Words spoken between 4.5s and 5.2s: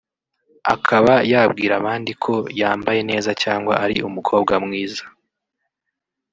mwiza